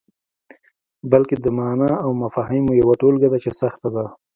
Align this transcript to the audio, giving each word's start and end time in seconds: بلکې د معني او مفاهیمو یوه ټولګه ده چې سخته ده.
بلکې 1.11 1.35
د 1.39 1.45
معني 1.57 1.91
او 2.03 2.09
مفاهیمو 2.23 2.71
یوه 2.81 2.93
ټولګه 3.01 3.27
ده 3.33 3.37
چې 3.43 3.51
سخته 3.61 3.87
ده. 3.95 4.05